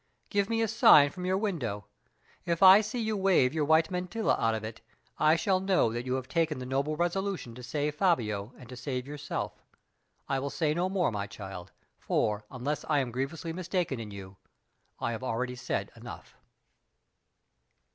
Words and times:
Give 0.31 0.49
me 0.49 0.63
a 0.63 0.67
sign 0.67 1.11
from 1.11 1.27
your 1.27 1.37
window. 1.37 1.85
If 2.43 2.63
I 2.63 2.81
see 2.81 2.99
you 2.99 3.15
wave 3.15 3.53
your 3.53 3.65
white 3.65 3.91
mantilla 3.91 4.35
out 4.39 4.55
of 4.55 4.63
it, 4.63 4.81
I 5.19 5.35
shall 5.35 5.59
know 5.59 5.93
that 5.93 6.07
you 6.07 6.15
have 6.15 6.27
taken 6.27 6.57
the 6.57 6.65
noble 6.65 6.95
resolution 6.97 7.53
to 7.53 7.61
save 7.61 7.93
Fabio 7.93 8.51
and 8.57 8.67
to 8.69 8.75
save 8.75 9.05
yourself. 9.05 9.63
I 10.27 10.39
will 10.39 10.49
say 10.49 10.73
no 10.73 10.89
more, 10.89 11.11
my 11.11 11.27
child; 11.27 11.71
for, 11.99 12.43
unless 12.49 12.83
I 12.85 12.97
am 12.97 13.11
grievously 13.11 13.53
mistaken 13.53 13.99
in 13.99 14.09
you, 14.09 14.37
I 14.99 15.11
have 15.11 15.21
already 15.23 15.55
said 15.55 15.91
enough." 15.95 16.35